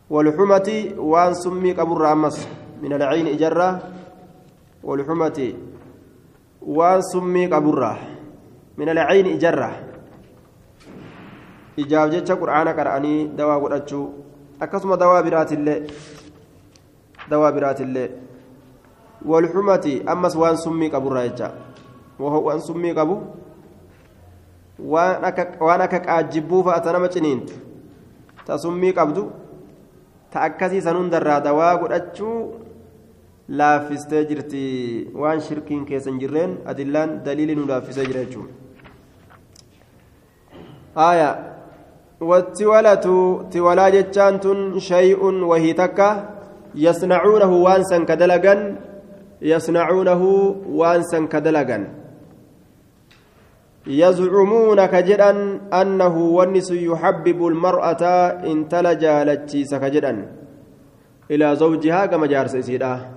والحمة 0.10 0.70
وان 0.98 1.34
سمي 1.34 1.72
قبر 1.74 2.12
أمس 2.12 2.38
من 2.82 2.94
العين 2.94 3.28
إجرة 3.28 3.70
والحمة 4.84 5.40
وان 6.62 7.02
سمي 7.02 7.46
قبر 7.48 7.82
من 8.78 8.90
العين 8.90 9.26
إجرة 9.38 9.72
إجاب 11.80 12.10
جتش 12.10 12.32
قرآن 12.32 12.68
قرآني 12.68 13.16
دواء 13.38 13.58
قدته 13.64 14.26
akkasuma 14.60 14.96
walxumati 19.26 19.94
ammas 20.06 20.36
waan 20.36 20.58
summii 20.58 20.90
qaburraa 20.90 21.28
jecha 21.28 21.52
waan 22.20 22.62
summii 22.68 22.94
qabu 23.00 23.16
waan 24.80 25.82
akka 25.82 26.00
qaajjibbuu 26.08 26.64
fa'a 26.68 26.82
ta 26.82 26.92
nama 26.94 27.10
ciniintu 27.16 27.54
ta 28.46 28.58
summii 28.66 28.94
qabdu 29.00 29.24
ta 30.32 30.42
akkasii 30.50 30.82
san 30.82 30.96
hundarraa 30.98 31.40
dawaa 31.48 31.74
godhachuu 31.82 32.38
laaffistee 33.50 34.26
jirti 34.30 34.62
waan 35.24 35.42
shirkiin 35.48 35.86
keessa 35.90 36.10
hin 36.12 36.20
jirreen 36.20 36.56
adillaan 36.74 37.18
daliilii 37.26 37.56
nu 37.56 37.68
laaffisee 37.74 38.06
jira 38.12 38.24
jechuudha. 38.26 38.54
والتولة 42.22 42.94
تولا 43.52 43.90
جتان 43.90 44.80
شيء 44.80 45.22
وهي 45.50 45.74
تكا 45.74 46.35
يصنعونه 46.76 47.52
وانسا 47.66 47.98
كدلغا 48.04 48.76
يصنعونه 49.42 50.22
وانسا 50.70 51.20
كدلغا 51.32 51.88
يزعمون 53.88 54.86
كجدا 54.86 55.32
أنه 55.82 56.16
ونس 56.18 56.72
يحبب 56.72 57.48
المرأة 57.48 58.04
إن 58.52 58.68
تلجا 58.68 59.24
لتشيس 59.24 59.76
كجدا 59.76 60.14
إلى 61.32 61.56
زوجها 61.56 62.06
كما 62.06 62.28
جار 62.28 62.48
سيسيدا 62.48 63.12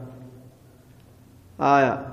آية. 1.61 2.07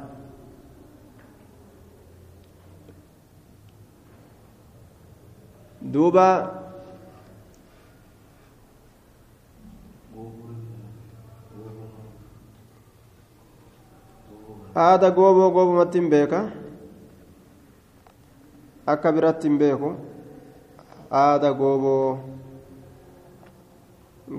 دوبا 5.82 6.65
haada 14.76 15.10
gooboo 15.18 15.50
goobumatti 15.56 15.98
hin 16.02 16.10
beeka 16.14 16.40
akka 18.94 19.12
biratti 19.18 19.48
hin 19.50 19.58
beeku 19.62 19.92
haada 21.12 21.52
gooboo 21.62 22.10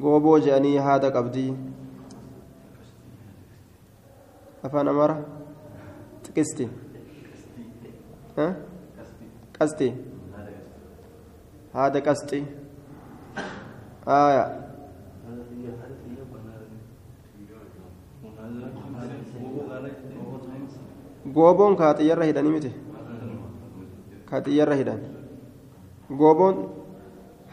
gooboo 0.04 0.36
je'anii 0.48 0.76
haada 0.88 1.10
qabdii 1.16 1.48
afaan 4.68 4.88
amara 4.94 5.16
xiqisti 6.26 6.68
qasti 9.58 9.88
haada 11.80 12.00
qasti 12.10 12.44
aya 14.20 14.44
gooboon 21.36 21.76
kaa 21.80 21.94
xiyyarra 22.00 22.28
hidhanii 22.30 22.54
miti 22.56 22.70
kaa 24.30 24.40
xiyyarra 24.46 24.78
hidhan 24.82 25.00
gooboon 26.20 26.62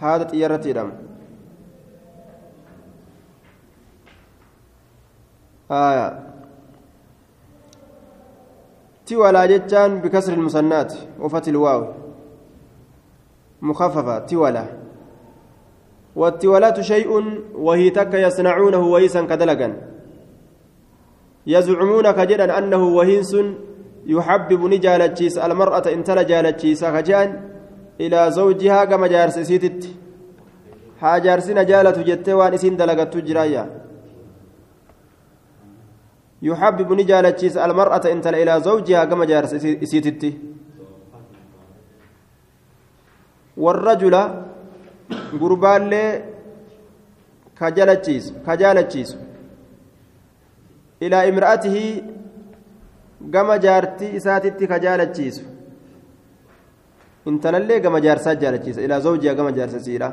haada 0.03 0.29
xiyyarratti 0.31 0.69
hidhama 0.69 0.93
tiwalaa 9.05 9.47
jechaan 9.53 9.99
bikasri 10.05 10.33
ilmusannaati 10.39 10.97
wafati 11.25 11.49
ilwaawi 11.55 11.87
مخففة 13.63 14.19
تولى 14.19 14.65
والتولات 16.15 16.81
شيء 16.81 17.09
وهي 17.55 17.89
تك 17.89 18.13
يصنعونه 18.13 18.87
ويسا 18.87 19.21
كدلقا 19.21 19.69
يزعمون 21.47 22.11
كجدا 22.11 22.57
أنه 22.57 22.83
وهنس 22.83 23.35
يحبب 24.05 24.61
نجالتشيس 24.73 25.37
المرأة 25.37 25.83
إن 25.93 26.03
تلا 26.03 26.23
جالتشيس 26.23 26.85
كجان 26.85 27.29
إلى 28.01 28.31
زوجها 28.31 28.85
كما 28.85 29.07
جارس 29.07 29.39
سيتت 29.39 29.81
حاجارسنا 31.01 31.63
جالت 31.63 31.99
جتة 31.99 32.33
وان 32.33 32.53
إسين 32.53 32.77
دلقت 32.77 33.17
جرايا. 33.17 33.63
يحبب 36.41 36.93
نجالتشيس 36.93 37.57
المرأة 37.57 38.01
إن 38.11 38.21
تلا 38.21 38.37
إلى 38.43 38.61
زوجها 38.61 39.05
كما 39.05 39.25
جارس 39.25 39.55
سيتت 39.91 40.23
والرجل 43.57 44.15
gurbaallee 45.39 46.21
ka 47.59 47.71
jaalachiisu 48.57 49.17
ilaa 50.99 51.23
imra'atihi 51.31 52.03
gama 53.29 53.57
jaartii 53.59 54.15
isaatitti 54.19 54.67
ka 54.67 54.79
jaalachiisu 54.79 55.43
intalallee 57.25 57.79
gama 57.79 57.99
jaarsaa 58.01 58.35
jaalachiisa 58.35 58.81
ilaa 58.81 58.99
zawjiha 58.99 59.33
gama 59.35 59.51
jaarsasiidha 59.51 60.09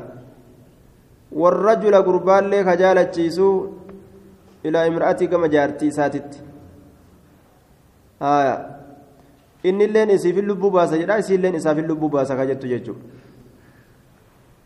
warrajula 1.31 2.01
gurbaallee 2.01 2.63
ka 2.63 2.75
jaalachiisu 2.83 3.47
ilaa 4.63 4.85
imra'atii 4.91 5.27
gama 5.27 5.47
jaartii 5.47 5.87
isaatitti 5.87 6.39
haya 8.19 8.55
innilleen 9.63 10.09
isiifin 10.09 10.45
lubbuu 10.45 10.71
baasa 10.71 10.97
jedha 10.97 11.17
isiilleen 11.19 11.55
isaafin 11.55 11.87
lubbuu 11.87 12.09
baasa 12.09 12.35
ka 12.35 12.45
jettu 12.45 12.67
jechuudha 12.67 13.01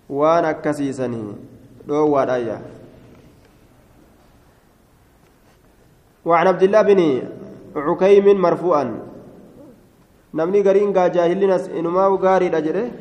waan 0.10 0.46
akkasiisanii 0.46 1.36
dhoowwaadhaayya 1.88 2.58
وعن 6.26 6.48
عبد 6.48 6.64
الله 6.64 6.82
بن 6.82 7.02
عكيم 7.76 8.42
مرفوعا. 8.42 8.86
نمني 10.34 10.62
غرين 10.62 10.92
غا 10.98 11.08
جاهلين 11.08 11.52
إنما 11.52 12.08
وغاري 12.08 12.50
دجره 12.50 12.92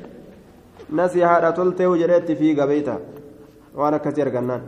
نسي 0.92 1.24
هذا 1.24 1.50
تلته 1.50 1.86
وجريت 1.86 2.32
في 2.32 2.54
غبيتا 2.54 2.98
وأنا 3.74 3.98
كثير 3.98 4.28
غنان. 4.28 4.62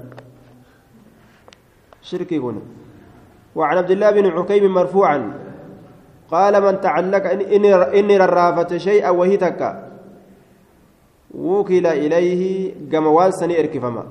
شركي 2.03 2.39
كون 2.39 2.63
وعن 3.55 3.77
عبد 3.77 3.91
الله 3.91 4.11
بن 4.11 4.27
عكيم 4.27 4.75
مرفوعا. 4.75 5.19
قال 6.31 6.63
من 6.63 6.81
تعلق 6.81 7.25
إني 7.95 8.17
رافت 8.17 8.77
شيئا 8.77 9.11
وهي 9.11 9.37
تكا 9.37 9.71
وكل 11.35 11.87
إليه 11.87 12.75
كما 12.93 13.09
وانسني 13.09 13.61
إركفما. 13.61 14.05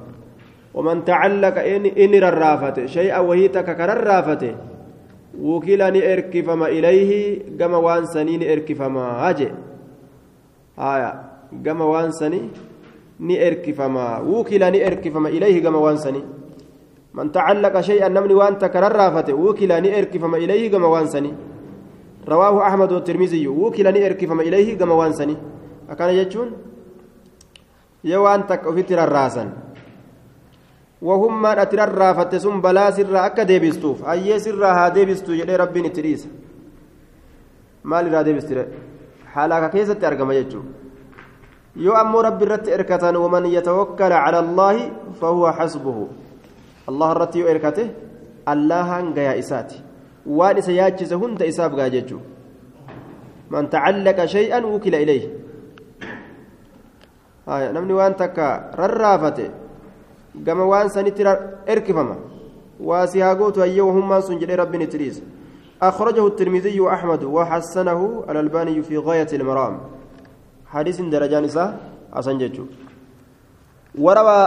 ومن 0.73 1.05
تعلق 1.05 1.55
إن 1.97 2.13
رافته 2.23 2.86
شيئا 2.86 3.19
وهي 3.19 3.47
تككر 3.47 3.89
رافته 5.36 5.43
وكلني 5.43 6.13
إركفما 6.13 6.67
إليه 6.67 7.39
كما 7.60 7.78
وانسني 7.78 8.54
إركفما 8.54 9.30
أجي 9.30 9.50
آية 10.80 11.12
كما 11.65 11.86
وانسني 11.86 12.41
ni 13.19 13.36
erkifama 13.38 14.19
wukila 14.19 14.71
ni 14.71 14.80
erkifama 14.80 15.30
ilayhi 15.30 15.62
gama 15.62 15.80
waan 15.80 15.98
sani 15.98 16.24
man 17.13 17.32
tacallaqa 17.32 17.84
shay'an 17.84 18.12
namni 18.12 18.34
waan 18.34 18.60
takka 18.60 18.82
rarraafate 18.82 19.32
wukila 19.34 19.80
ni 19.82 19.88
erkifama 19.88 20.38
ilayhi 20.39 20.69
gama 20.69 20.89
waan 20.89 21.08
sani 21.08 21.34
rawaahu 22.28 22.60
axmed 22.60 22.91
watirmiziyu 22.91 23.56
wukila 23.56 23.91
ni 23.91 24.00
erkifama 24.00 24.43
ilayhi 24.43 24.76
gama 24.76 24.95
waan 24.95 25.13
sani 25.13 25.38
akkana 25.88 26.13
jechuun 26.13 26.52
yoo 28.04 28.24
waan 28.24 28.43
takka 28.48 28.69
ofitti 28.69 28.95
rarraasan 28.95 29.52
rarraafatte 31.01 32.39
sun 32.39 32.62
balaa 32.62 32.91
sirraa 32.91 33.25
akka 33.25 33.45
deebistuuf 33.45 34.01
hayyee 34.03 34.39
sirraa 34.39 34.73
haa 34.73 34.89
deebistu 34.95 35.36
jedhee 35.36 35.58
rabbiin 35.58 35.86
itti 35.86 36.01
dhiisa 36.01 36.29
maal 37.84 38.08
irraa 38.08 38.23
deebistire 38.23 38.65
haalaaka 39.36 39.69
keessatti 39.69 40.05
argama 40.05 40.34
jechuudha 40.34 40.69
yoo 41.75 41.95
ammoo 41.95 42.21
rabbi 42.21 42.45
irratti 42.45 42.71
erkatan 42.71 43.15
waman 43.17 43.45
yatawakkala 43.45 44.23
cala 44.25 44.39
allaahi 44.39 44.91
fahuwa 45.19 45.53
xasbuhu 45.60 46.08
allah 46.88 47.12
irratti 47.15 47.39
yoo 47.39 47.49
erkate 47.55 47.84
allahan 48.53 49.13
gayaa 49.13 49.36
isaati 49.43 49.84
waan 50.25 50.58
isa 50.58 50.71
yaachise 50.71 51.15
hunda 51.23 51.45
isaaf 51.45 51.75
gaa 51.79 51.89
jechuu 51.89 52.21
man 53.49 53.67
tacallaqa 53.69 54.27
shay'an 54.36 54.63
wukila 54.65 54.97
ilayhi 55.05 55.29
namni 57.77 57.93
waan 57.93 58.15
takka 58.21 58.47
rarraafate 58.81 59.64
gama 60.43 60.65
waan 60.65 60.89
sanitti 60.89 61.24
erkifama. 61.65 62.15
Waa 62.80 63.08
haa 63.08 63.36
gootu 63.36 63.60
hayyee 63.60 63.82
wahummaan 63.82 64.21
sun 64.21 64.39
jedhee 64.39 64.56
rabbiin 64.56 64.82
itti 64.82 64.98
dhiisa 64.98 65.21
أخرجه 65.82 66.28
الترمذي 66.28 66.80
وأحمد 66.80 67.24
وحسنه 67.24 68.24
الألباني 68.30 68.82
في 68.82 68.98
غاية 68.98 69.28
المرام 69.34 69.80
حديث 70.65 71.02
درجان 71.02 71.43
إساء 71.43 71.80
أسنجج 72.13 72.60
وروى 74.00 74.39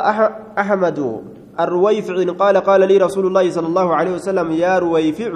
أحمد 0.58 1.22
الرويفع 1.60 2.32
قال 2.32 2.56
قال 2.56 2.80
لي 2.88 2.96
رسول 2.98 3.26
الله 3.26 3.50
صلى 3.50 3.66
الله 3.66 3.94
عليه 3.96 4.10
وسلم 4.14 4.52
يا 4.52 4.78
رويفع 4.78 5.32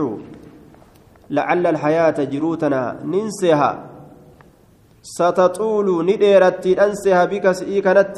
لعل 1.31 1.67
الحياة 1.67 2.25
جروتنا 2.25 2.97
ننسها 3.05 3.85
ستطول 5.03 6.07
نديرت 6.07 6.67
أنسها 6.67 7.25
بك 7.25 7.53
سئيكنت 7.53 8.17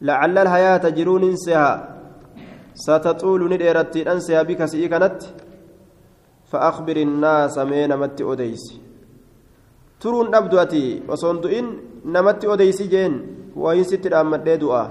لعل 0.00 0.38
الحياة 0.38 0.84
جرو 0.88 1.18
ننسها 1.18 1.96
ستطول 2.74 3.40
نديرت 3.52 3.96
أنسها 3.96 4.42
بك 4.42 4.64
سئيكنت 4.64 5.20
فأخبر 6.50 6.96
الناس 6.96 7.58
مين 7.58 7.96
مت 7.96 8.20
أديس 8.20 8.64
ترون 10.00 10.34
أبدو 10.34 10.58
أتي 10.58 11.02
وصندئن 11.08 11.66
نمت 12.04 12.44
أديس 12.44 12.82
جين. 12.82 13.12
وإن 13.56 13.84
ست 13.84 14.06
أمد 14.12 14.48
دعاء 14.60 14.90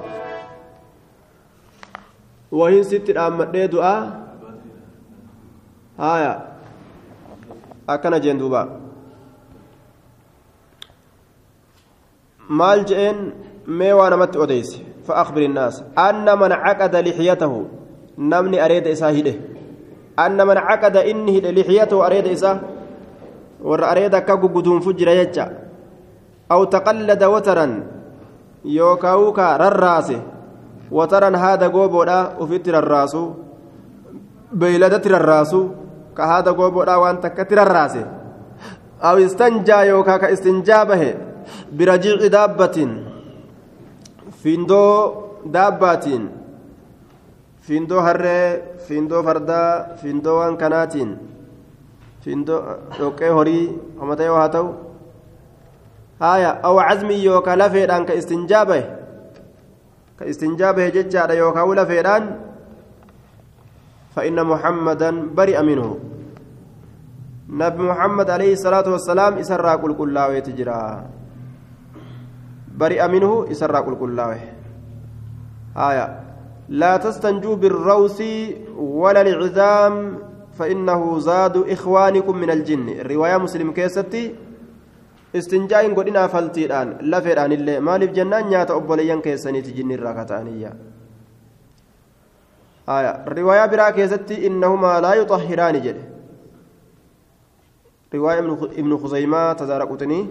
وإن 2.52 2.84
ست 2.84 3.10
أمد 3.10 3.56
دعاء 3.70 4.04
هايا 6.00 6.34
أكن 7.90 8.20
جين 8.20 8.38
دوبا. 8.38 8.86
maal 12.50 12.86
je'een 12.86 13.34
mee 13.66 13.94
waa 13.94 14.10
namatti 14.10 14.38
فأخبر 15.08 15.42
الناس 15.42 15.84
أن 15.98 16.40
من 16.40 16.52
عقد 16.52 16.96
لحيته 16.96 17.64
نمني 18.18 18.66
أريد 18.66 18.88
إساه 18.88 19.10
هده 19.10 19.36
أن 20.20 20.48
من 20.48 20.58
عقد 20.58 20.98
إنه 20.98 21.40
لحيته 21.40 22.06
أريد 22.06 22.28
إساه 22.28 22.60
ور 23.64 23.92
أريد 23.92 24.16
قدوم 24.16 24.80
فجر 24.80 25.08
يجا. 25.08 25.66
أو 26.52 26.64
تقلد 26.64 27.24
وترا 27.24 27.84
يوكاوكا 28.66 29.58
رراسه 29.58 30.22
وترا 30.92 31.38
هذا 31.38 31.68
قوبودا 31.68 32.20
وفتر 32.40 32.80
الراس 32.80 33.18
بيلدت 34.54 35.08
الراس 35.08 35.56
كهذا 36.18 36.52
قوبودا 36.52 36.96
وأنت 36.96 37.28
كتر 37.28 37.62
الراس 37.62 37.96
أو 39.02 39.18
استنجا 39.18 39.76
يوكا 39.76 40.18
كاستنجابه 40.18 41.16
برجيع 41.74 42.28
دابة. 42.28 42.78
فيندو 44.46 44.86
دابة 45.46 46.06
فيندو 47.66 47.98
هرة 48.06 48.42
فيندو 48.86 49.18
فردا 49.26 49.62
فيندو 50.02 50.34
وان 50.40 50.54
كناتين 50.62 51.10
فيندو 52.24 52.56
دوكي 53.00 53.30
هوري 53.30 53.60
همتا 54.00 54.24
يو 54.26 54.36
هاتو 54.36 54.66
هايا 56.22 56.52
أو 56.68 56.80
عزمي 56.80 57.18
يوكا 57.26 57.58
لفيد 57.60 57.90
أنك 57.90 58.12
استنجابه 58.12 58.82
كاستنجابه 60.20 60.90
ججار 60.96 61.32
يوكا 61.32 61.62
ولا 61.62 61.86
فيران 61.90 62.24
فإن 64.16 64.38
محمدا 64.52 65.12
برئ 65.38 65.58
منه 65.70 65.90
نبي 67.50 67.82
محمد 67.92 68.30
عليه 68.30 68.54
الصلاة 68.54 68.88
والسلام 68.94 69.34
إسرى 69.42 69.74
قل 69.82 69.92
كلاوي 70.00 70.42
تجرى 70.42 70.82
برئ 72.78 73.08
منه 73.08 73.52
إسرى 73.52 73.78
قل 73.78 74.20
آية 75.78 76.20
لا 76.70 76.98
تستنجوا 76.98 77.56
بالروس 77.56 78.24
ولا 78.78 79.22
العزام 79.22 79.96
فإنه 80.58 81.20
زاد 81.20 81.58
إخوانكم 81.58 82.38
من 82.38 82.50
الجن 82.50 82.90
الرواية 82.90 83.38
مسلم 83.38 83.72
كيستي 83.72 84.36
istinjaa'iin 85.36 85.92
godhinaa 85.92 86.28
faltiidhaan 86.32 86.92
lafeedhaan 87.12 87.52
illee 87.52 87.80
maaliif 87.88 88.12
jennaan 88.18 88.46
nyaata 88.52 88.76
obboleeyyan 88.80 89.22
keessaniiti 89.26 89.74
jinni 89.78 89.98
irraa 89.98 90.14
kata'aniyya 90.20 90.72
riwaayaa 93.36 93.68
biraa 93.74 93.92
keessatti 93.98 94.38
innahumaa 94.50 95.02
laa 95.06 95.16
yuxahhiraani 95.22 95.82
jedhe 95.88 96.04
riwaayaa 98.16 98.70
ibnu 98.84 99.00
khuzaymaa 99.04 99.50
tadaara 99.62 99.90
quxinii 99.92 100.24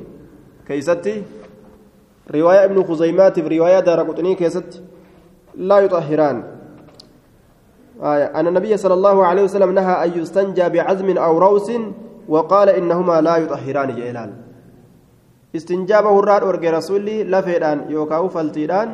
keeysatti 2.25 2.33
riwaayaa 2.33 2.65
ibnu 2.65 2.85
khuzaymaatiif 2.85 3.47
riwaayaa 3.47 3.83
daara 3.83 4.05
quxinii 4.05 4.37
keessatti 4.37 4.81
laa 5.57 5.81
yuxahhiraan 5.81 6.55
أن 8.03 8.47
النبي 8.47 8.77
صلى 8.77 8.95
الله 8.95 9.27
عليه 9.27 9.43
وسلم 9.43 9.71
نهى 9.71 9.95
أن 10.05 10.11
يستنجى 10.19 10.69
بعزم 10.69 11.19
أو 11.19 11.39
روس 11.39 11.71
وقال 12.29 12.69
إنهما 12.69 13.21
لا 13.21 13.37
يطهران 13.37 13.95
جيلان 13.95 14.31
istinjaaba 15.55 16.11
hurraa 16.11 16.41
dhorge 16.43 16.71
rasuulli 16.71 17.23
lafeedhaan 17.31 17.87
yookaan 17.87 18.27
faltiidhaan 18.35 18.89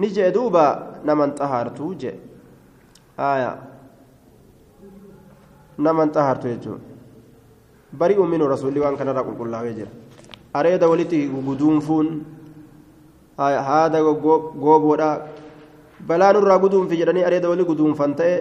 ni 0.00 0.08
jee 0.12 0.28
duuba 0.34 0.64
naman 1.04 1.32
xahaartuu 1.38 1.94
jee 1.96 2.12
naman 5.78 6.12
xahaartu 6.12 6.52
jechuudha 6.52 6.84
bari 8.02 8.20
uuminu 8.20 8.48
rasuulli 8.52 8.84
waan 8.84 9.00
kanarraa 9.00 9.24
qulqullaa'ee 9.24 9.74
jira 9.78 9.90
areeda 10.54 10.88
walitti 10.88 11.20
guduunfuun 11.48 12.08
haada 13.38 14.02
gooboodhaa 14.02 15.14
balaa 16.08 16.32
nurraa 16.32 16.58
guduunfi 16.64 17.00
jedhanii 17.00 17.24
areeda 17.28 17.48
wali 17.52 17.64
guduunfan 17.70 18.14
ta'e 18.20 18.34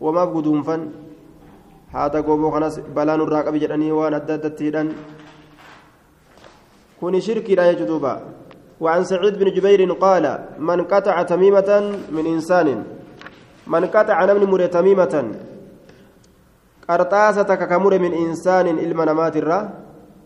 wamaaf 0.00 0.30
guduunfan 0.36 0.86
haada 1.92 2.22
gooboo 2.22 2.52
kanas 2.54 2.78
balaa 2.94 3.16
nurraa 3.16 3.42
qabi 3.48 3.62
jedhanii 3.64 3.92
waan 3.98 4.14
adda 4.20 4.34
addatti 4.38 4.64
hidhan. 4.70 4.94
كوني 7.02 7.20
شركي 7.20 7.54
لا 7.58 7.70
يجدوبا 7.70 8.14
وعن 8.80 9.04
سعيد 9.04 9.34
بن 9.38 9.50
جبير 9.50 9.92
قال 9.92 10.24
من 10.58 10.84
قطع 10.84 11.22
تميمة 11.22 11.70
من 12.14 12.24
إنسان 12.26 12.68
من 13.66 13.84
قطع 13.86 14.24
نمن 14.24 14.44
مر 14.52 14.66
تميمة 14.66 15.14
قرطاستك 16.88 17.60
كمر 17.68 17.98
من 17.98 18.12
إنسان 18.12 18.66
إلما 18.78 19.04
نمات 19.04 19.36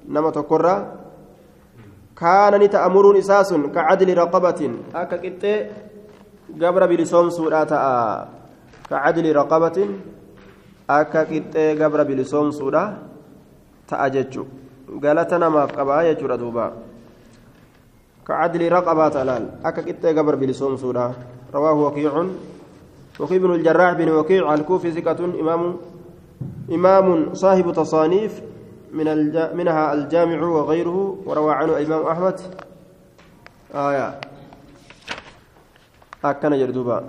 الرا 0.08 0.20
نما 0.20 0.30
تقرى 0.30 0.76
كان 2.16 2.54
نتأمر 2.62 3.18
إساس 3.18 3.54
كعدل 3.74 4.18
رقبة 4.18 4.60
أكا 4.94 5.16
كت 5.16 5.44
قبر 6.62 6.86
بلسوم 6.86 7.30
سورة 7.30 7.72
كعدل 8.90 9.26
رقبة 9.36 9.78
أكا 10.90 11.22
كت 11.24 11.56
قبر 11.82 12.00
بلسوم 12.02 12.50
سورة 12.50 12.84
تأججو 13.88 14.44
galata 14.86 15.38
namaaf 15.38 15.74
qabaa 15.74 16.06
jechuudha 16.06 16.38
duuba. 16.38 16.72
كعدل 18.26 18.72
رقبة 18.72 19.08
تلال 19.08 19.62
أكا 19.64 19.82
كتا 19.82 20.10
قبر 20.10 20.34
بلسومسودا 20.34 21.12
رواه 21.54 21.72
وكيع 21.72 22.26
وكيع 23.20 23.38
بن 23.38 23.54
الجراح 23.54 23.92
بن 23.92 24.08
وكيع 24.08 24.54
الكوفي 24.54 24.90
ثقة 24.92 25.24
إمام 25.40 25.76
إمام 26.72 27.34
صاحب 27.34 27.72
تصانيف 27.72 28.42
من 28.92 29.08
الج... 29.08 29.54
منها 29.54 29.92
الجامع 29.92 30.42
وغيره 30.42 31.18
وروى 31.26 31.52
عنه 31.52 31.76
الإمام 31.76 32.06
أحمد 32.06 32.40
آية 33.74 34.20
أكن 36.24 36.58
جردوبا 36.58 37.04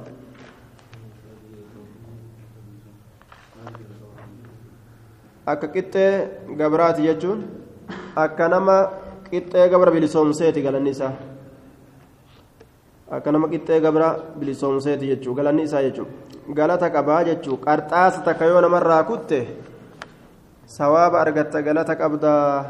gabraati 6.58 7.08
jechuun 7.08 7.40
akka 8.16 8.50
nama 8.50 8.92
qixxee 9.32 9.70
gabra 9.72 9.92
bilisoomseeti 9.92 10.62
galanni 10.62 10.92
isaa 10.92 11.14
akka 13.12 13.32
nama 13.32 13.48
qixxee 13.48 13.80
gabra 13.80 14.10
bilisoomseeti 14.40 15.08
jechuu 15.08 15.34
galanni 15.36 15.64
isaa 15.64 15.82
jechuu 15.88 16.08
galata 16.54 16.90
qabaa 16.90 17.24
jechuu 17.30 17.58
qarxaasa 17.66 18.26
takka 18.28 18.46
yoo 18.46 18.62
namarraa 18.62 19.04
kutte 19.04 19.40
argatta 21.22 21.62
galata 21.62 21.96
qabdaa 21.96 22.66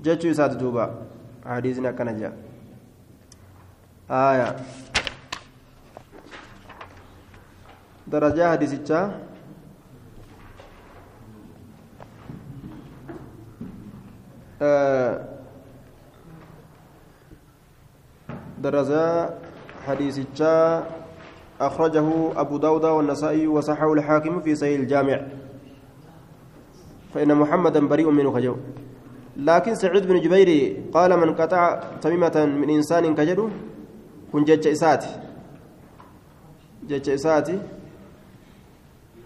jechuu 0.00 0.30
isaati 0.30 0.56
duuba 0.56 0.90
hadiisni 1.44 1.88
akkana 1.88 2.12
jea 2.14 2.32
aya 4.08 4.54
darajaa 8.06 8.48
hadiisichaa 8.54 9.10
درجة 18.62 19.30
حديث 19.86 20.18
أخرجه 21.60 22.08
أبو 22.36 22.56
داود 22.56 22.84
والنسائي 22.84 23.46
وصححه 23.46 23.92
الحاكم 23.92 24.40
في 24.40 24.54
صحيح 24.54 24.80
الجامع 24.80 25.20
فإن 27.14 27.34
محمدا 27.34 27.80
بريء 27.86 28.10
منه 28.10 28.32
كجو. 28.32 28.56
لكن 29.36 29.74
سعيد 29.74 30.06
بن 30.06 30.20
جبير 30.20 30.50
قال 30.92 31.16
من 31.16 31.34
قطع 31.34 31.80
تميمة 32.00 32.36
من 32.60 32.70
إنسان 32.70 33.14
كجدو 33.14 33.48
كن 34.32 34.44
جج 34.44 34.66
إساتي. 34.68 35.12
جج 36.88 37.10
إساتي. 37.10 37.58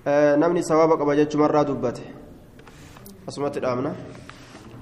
آه 0.06 0.36
نمني 0.36 0.62
سوابك 0.62 1.00
أبا 1.00 1.14
جج 1.14 1.36
مرة 1.36 1.62
دبته. 1.62 2.06
أسمت 3.28 3.56
الآمنة. 3.56 3.94